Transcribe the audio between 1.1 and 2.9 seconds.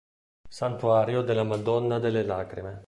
della Madonna delle Lacrime